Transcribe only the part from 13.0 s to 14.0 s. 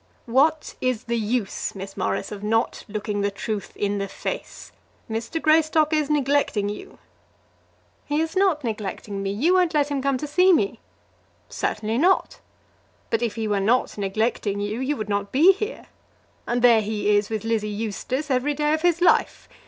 but if he were not